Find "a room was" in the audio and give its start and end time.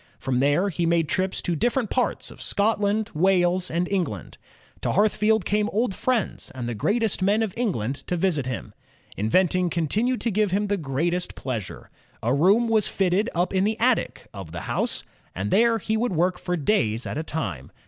12.23-12.87